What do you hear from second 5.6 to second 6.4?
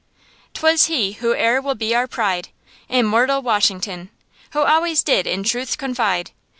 confide.